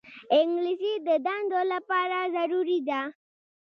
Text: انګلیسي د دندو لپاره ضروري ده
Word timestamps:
انګلیسي 0.37 0.93
د 1.07 1.09
دندو 1.25 1.59
لپاره 1.73 2.17
ضروري 2.35 2.79
ده 2.87 3.01